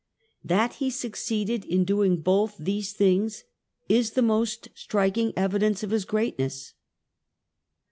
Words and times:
•That 0.43 0.73
he 0.81 0.89
succeeded 0.89 1.63
in 1.63 1.85
doing 1.85 2.21
both 2.21 2.57
these 2.57 2.91
things 2.91 3.43
is 3.87 4.13
the 4.13 4.23
most 4.23 4.69
striking 4.73 5.31
evidence 5.37 5.83
of 5.83 5.91
his 5.91 6.05
greatness. 6.05 6.73